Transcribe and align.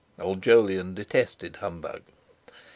Old 0.17 0.41
Jolyon 0.41 0.95
detested 0.95 1.57
humbug. 1.57 2.01